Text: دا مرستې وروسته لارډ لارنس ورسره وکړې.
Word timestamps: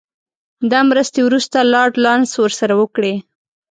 دا 0.71 0.79
مرستې 0.89 1.19
وروسته 1.23 1.57
لارډ 1.73 1.93
لارنس 2.03 2.31
ورسره 2.43 2.73
وکړې. 2.81 3.13